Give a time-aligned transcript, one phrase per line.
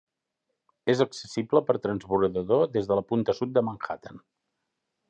[0.93, 4.29] És accessible per transbordador des de la punta sud de Manhattan.